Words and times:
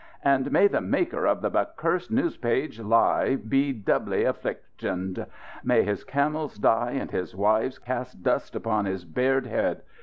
"And 0.23 0.51
may 0.51 0.65
the 0.67 0.81
maker 0.81 1.27
of 1.27 1.41
the 1.41 1.51
becurst 1.51 2.09
newspage 2.09 2.79
lie 2.79 3.35
be 3.35 3.71
doubly 3.71 4.23
afflictioned! 4.23 5.23
May 5.63 5.83
his 5.83 6.03
camels 6.03 6.57
die 6.57 6.93
and 6.93 7.11
his 7.11 7.35
wives 7.35 7.77
cast 7.77 8.23
dust 8.23 8.55
upon 8.55 8.85
his 8.85 9.05
bared 9.05 9.45
head! 9.45 9.83